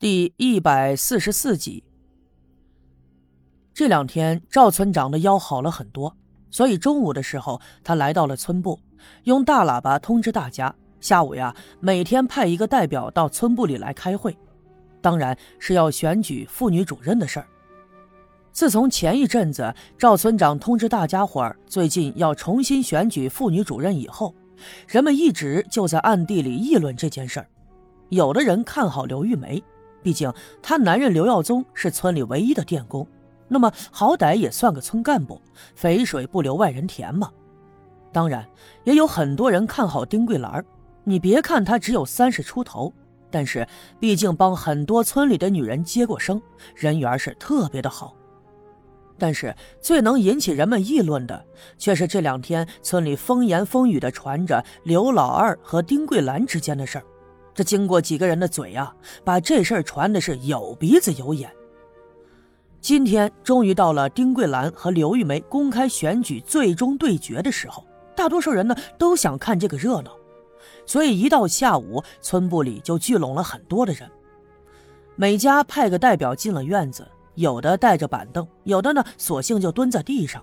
[0.00, 1.84] 第一百四十四集。
[3.74, 6.16] 这两天赵村长的腰好了很多，
[6.50, 8.80] 所以中午的时候，他来到了村部，
[9.24, 14.34] 用大喇叭通知大家，下午呀，每天派一个代表到村部里来开会，
[15.02, 17.46] 当然是要选举妇女主任的事儿。
[18.52, 24.34] 自从前一阵子赵村长通知大家伙儿，最近要重新选举妇女主任以后，
[24.88, 27.46] 人们一直就在暗地里议论这件事儿，
[28.08, 29.62] 有的人看好刘玉梅。
[30.02, 30.32] 毕竟，
[30.62, 33.06] 他男人刘耀宗是村里唯一的电工，
[33.48, 35.40] 那么好歹也算个村干部，
[35.74, 37.30] 肥水不流外人田嘛。
[38.12, 38.46] 当然，
[38.84, 40.64] 也有很多人看好丁桂兰
[41.04, 42.92] 你别看她只有三十出头，
[43.30, 43.66] 但是
[43.98, 46.40] 毕竟帮很多村里的女人接过生，
[46.74, 48.16] 人缘是特别的好。
[49.18, 51.44] 但是最能引起人们议论的，
[51.76, 57.04] 却是这两天村里风言风语的传着刘老二和丁桂兰之间的事儿。
[57.54, 58.92] 这经过几个人的嘴呀，
[59.24, 61.50] 把这事儿传的是有鼻子有眼。
[62.80, 70.12] 今天终于到了丁桂兰和刘玉梅公开选举最终对决的时候，大多数人呢都想看这个热闹，
[70.86, 74.10] 所以一到下午，村部里就聚拢了很多的人。
[75.16, 80.42] 每家派个代表进了院子，有的带着板凳，有的呢索性就蹲在地上。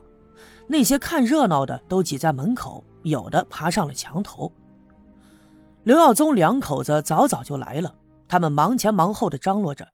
[0.67, 4.51] 那些看热闹的都挤在门口，有的爬上了墙头。
[5.87, 7.95] 刘耀宗两口子早早就来了，
[8.27, 9.87] 他们忙前忙后的张罗着，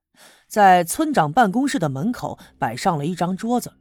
[0.47, 3.71] 在村长办公室的门口摆上了一张桌子，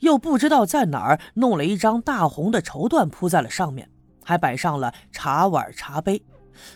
[0.00, 3.88] 又不知道在哪儿弄了一张大红的绸缎铺在了上面，
[4.24, 6.20] 还摆上了茶碗茶杯，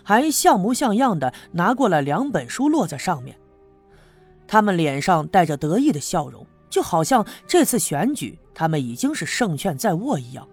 [0.05, 3.37] 还像模像样的拿过来两本书落在上面。
[4.47, 10.47] 他们脸上带着得意的笑容，就好像这次选举他们已经是胜券在握一样。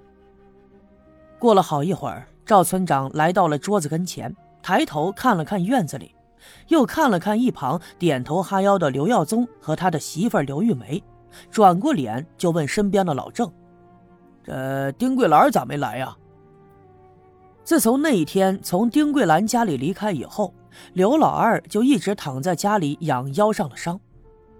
[1.38, 2.28] 过了好一会儿。
[2.46, 6.14] 赵村长来到了桌子跟前，抬头看了看院子里，
[6.68, 11.02] 又看了看一旁点头哈腰的刘耀宗和他的媳妇刘玉梅，
[11.50, 13.50] 转过脸就问身边的老郑
[14.44, 16.16] ：“这丁桂兰咋没来呀？”
[17.64, 20.54] 自从那一天从丁桂兰家里离开以后，
[20.92, 23.98] 刘老二就一直躺在家里养腰上的伤。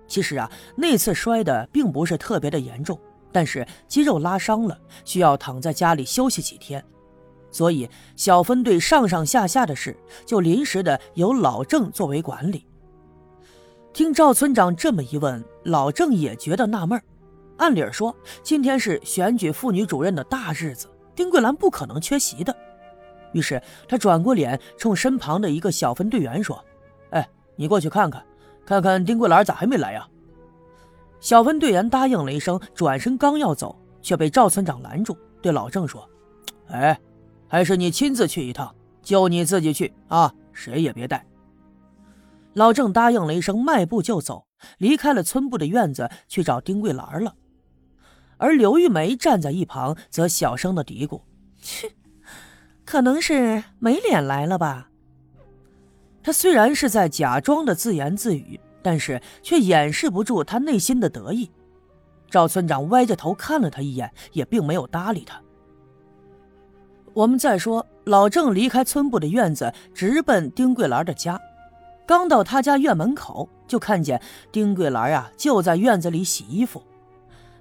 [0.08, 2.98] 其实啊，那次摔的并不是特别的严重，
[3.32, 6.82] 但是肌肉拉伤了，需要躺在家里休息几天。
[7.54, 12.66] 所以，小分队上上下下的事就临时的由老郑作为管理。
[13.94, 17.00] 听赵村长这么一问，老郑也觉得纳闷
[17.58, 22.54] 按理说，今天是选举妇女主任的大日子，丁桂兰不可能缺席的。
[23.34, 26.60] 于是他转过脸，冲身旁的一个小分队员说
[27.12, 28.26] ：“哎，你过去看看，
[28.66, 30.08] 看看丁桂兰咋还没来呀？”
[31.22, 36.10] 小分队员答应了一声，转身刚要走，却被赵村长拦住，对老郑说
[36.70, 37.00] ：“哎。”
[37.54, 41.24] 还是你亲自去一趟，就你自己去啊，谁也别带。
[42.54, 44.48] 老郑答应了一声，迈步就走，
[44.80, 47.36] 离开了村部的院子，去找丁桂兰了。
[48.38, 51.22] 而刘玉梅站在一旁，则小声的嘀咕
[51.62, 51.92] ：“切，
[52.86, 54.90] 可能是没脸来了吧。”
[56.24, 61.52] 他虽然是在假装的自言自语，但是却掩饰不住他内心的得意。
[62.32, 65.40] 赵村长歪着头看了他一眼，也并没有搭理他。
[67.14, 71.40] 我们再说，老郑离开村部的院子，直奔丁桂兰的家。
[72.08, 74.20] 刚到他家院门口，就看见
[74.52, 76.82] 丁桂兰啊，就在院子里洗衣服。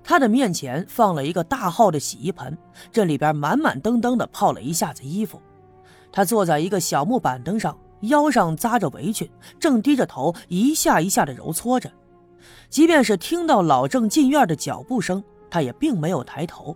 [0.02, 2.56] 他的面前放了一个大号的洗衣盆，
[2.90, 5.38] 这里边满满登登的泡了一下子衣服。
[6.10, 9.30] 他坐在一个小木板凳上，腰上扎着围裙，
[9.60, 11.90] 正低着头一下一下的揉搓着。
[12.70, 16.74] 即便是听到老郑进院的脚步声，他也并没有抬头。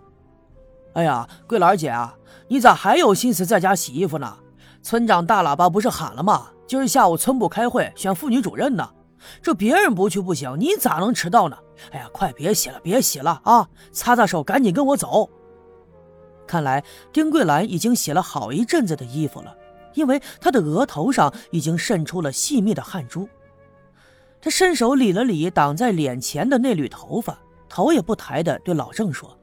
[0.97, 4.35] 哎呀，桂兰姐啊，你咋还有心思在家洗衣服呢？
[4.81, 6.47] 村长大喇叭不是喊了吗？
[6.65, 8.89] 今儿下午村部开会选妇女主任呢，
[9.39, 11.55] 这别人不去不行，你咋能迟到呢？
[11.91, 13.69] 哎呀，快别洗了，别洗了啊！
[13.91, 15.29] 擦擦手，赶紧跟我走。
[16.47, 16.83] 看来
[17.13, 19.55] 丁桂兰已经洗了好一阵子的衣服了，
[19.93, 23.29] 因为她的额头上已经渗出了细密的汗珠。
[24.41, 27.37] 她伸手理了理挡在脸前的那缕头发，
[27.69, 29.36] 头也不抬的对老郑说。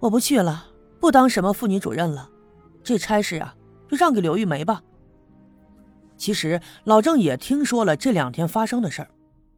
[0.00, 0.66] 我不去了，
[1.00, 2.30] 不当什么妇女主任了，
[2.84, 3.54] 这差事啊，
[3.90, 4.82] 就让给刘玉梅吧。
[6.16, 9.08] 其实老郑也听说了这两天发生的事儿，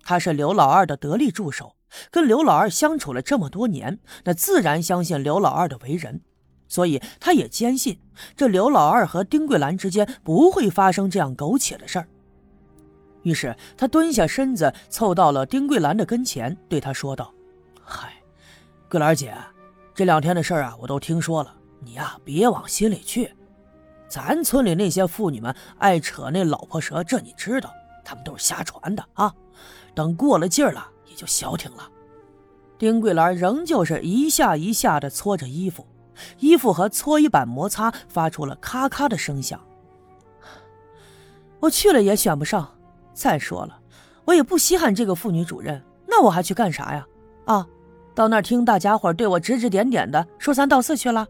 [0.03, 1.75] 他是刘老二的得力助手，
[2.11, 6.21] 跟刘老二相处了这么多年，那自然相信刘老二的为人，
[6.69, 7.99] 所以他也坚信
[8.35, 12.09] 这刘老二和丁桂兰之间不会发生这样苟且的事儿。
[13.23, 17.33] 于是他蹲下身子，凑到了丁桂兰的跟前，对他说道
[17.85, 18.15] ：“嗨，
[18.89, 19.35] 桂兰姐。”
[20.01, 21.55] 这两天的事儿啊，我都听说了。
[21.81, 23.31] 你呀，别往心里去。
[24.09, 27.71] 咱村里那些妇女们爱扯那老婆舌，这你知道，
[28.03, 29.31] 他们都是瞎传的啊。
[29.95, 31.87] 等过了劲儿了，也就消停了。
[32.79, 35.87] 丁桂兰仍旧是一下一下的搓着衣服，
[36.39, 39.61] 衣服和搓衣板摩擦，发出了咔咔的声响。
[41.61, 42.75] 我去了也选不上。
[43.13, 43.79] 再说了，
[44.25, 47.07] 我也不稀罕这个妇女主任，那我还去干啥呀？
[47.45, 47.67] 啊，
[48.21, 51.27] 到那儿听大家伙对我指指点点的，说三道四去了。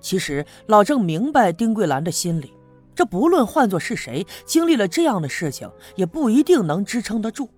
[0.00, 2.54] 其实老郑明白丁桂兰的心理，
[2.94, 7.50] 这不论换做是谁，经历了这样的事情，也不一定能支撑得住。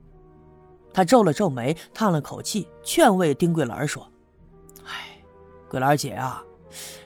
[0.91, 4.11] 他皱了皱眉，叹了口气，劝慰丁桂兰说
[4.88, 5.19] ：“哎，
[5.69, 6.43] 桂兰姐啊，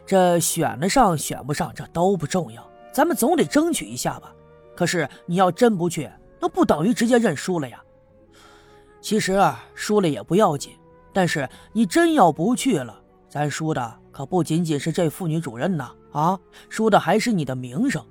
[0.06, 4.32] 这选得上选不上，这都不重要，咱们总得争取一下吧。
[4.76, 7.82] 可是你要真不去，那不等于直接认输了呀。
[9.00, 10.77] 其实啊，输了也不要紧，
[11.12, 16.38] 但是你真要不去了，咱输的可不仅仅是这妇女主任呐，啊，
[16.68, 18.04] 输的还是你的名声，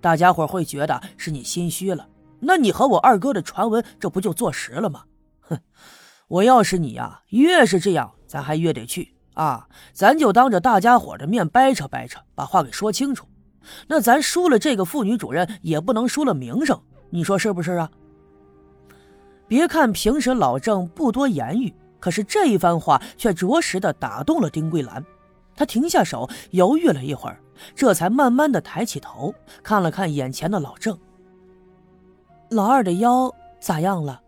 [0.00, 2.08] 大家伙会觉得是你心虚了，
[2.40, 5.04] 那你和我二哥的传闻，这不就坐实了吗？”
[5.42, 5.58] 哼，
[6.28, 9.68] 我要是你呀，越是这样，咱还越得去啊！
[9.92, 13.26] 咱就当着大家伙的面掰扯掰扯，把话给说清楚。
[13.86, 17.90] 那咱输了这个妇女主任，也不能输了名声，你说是不是啊？
[19.46, 25.04] 别看平时老郑不多言语，可是这一番话却着实的打动了丁桂兰。
[25.54, 27.38] 她停下手，犹豫了一会儿，
[27.74, 30.98] 这才慢慢的抬起头，看了看眼前的老郑。
[32.48, 33.30] 老二的腰
[33.60, 34.22] 咋样了？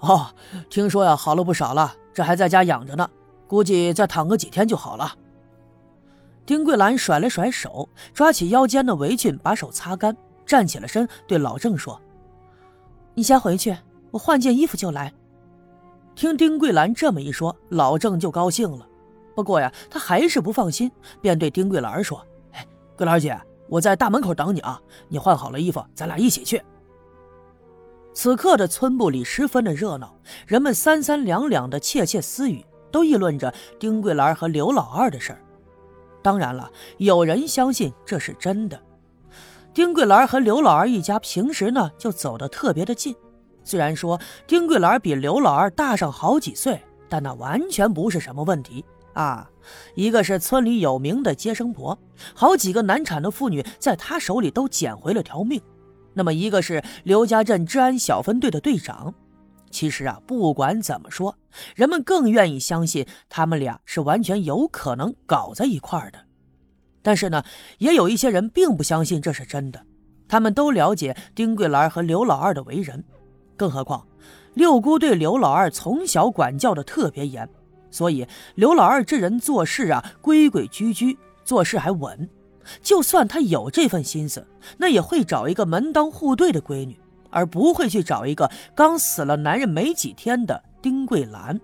[0.00, 0.26] 哦，
[0.68, 3.08] 听说呀，好了不少了，这还在家养着呢，
[3.46, 5.16] 估计再躺个几天就好了。
[6.44, 12.02] 丁桂兰甩了甩手，抓起腰间的围裙，把手擦干，站起了身，对老郑说
[13.14, 13.76] ：“你先回去，
[14.10, 15.12] 我换件衣服就来。”
[16.14, 18.86] 听丁桂兰这么一说，老郑就高兴了。
[19.34, 22.66] 不过呀，他还是不放心，便对丁桂兰说：“哎，
[22.96, 23.38] 桂兰姐，
[23.68, 26.62] 我在大门口等你啊，你换好了衣服，咱俩一起去。”
[28.14, 30.14] 此刻的村部里十分的热闹，
[30.46, 35.42] 人们三三两两的窃窃私语，都议论着丁桂兰和刘老二的事儿。
[36.20, 38.78] 当然了，有人相信这是真的。
[39.72, 43.16] 丁桂兰和刘老二一家平时呢就走得特别的近，
[43.64, 49.48] 虽然说丁桂兰比刘老二大上好几岁，但那完全不是什么问题啊。
[49.94, 51.96] 一个是村里有名的接生婆，
[52.34, 55.60] 好几个难产的妇女在她手里都捡回了条命。
[56.14, 59.14] 那么，一个是刘家镇治安小分队的队长。
[59.70, 61.34] 其实啊，不管怎么说，
[61.74, 66.18] 人们更愿意相信他们俩是完全有可能搞在一块儿的。
[67.00, 67.42] 但是呢，
[67.78, 69.80] 也有一些人并不相信这是真的。
[70.28, 73.02] 他们都了解丁桂兰和刘老二的为人，
[73.56, 74.06] 更何况
[74.54, 77.48] 六姑对刘老二从小管教的特别严，
[77.90, 82.28] 所以刘老二这人做事啊规规矩矩，做事还稳。
[82.80, 84.46] 就算他有这份心思，
[84.76, 86.96] 那也会找一个门当户对的闺女，
[87.30, 91.60] 而不会去找一个刚死了男人没几天的丁桂兰。